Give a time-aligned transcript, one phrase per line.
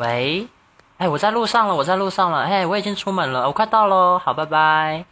[0.00, 0.48] 喂，
[0.96, 2.38] 哎，我在路上了，我在路上了。
[2.40, 4.18] 哎，我已经出门了，我快到喽。
[4.18, 5.04] 好，拜拜。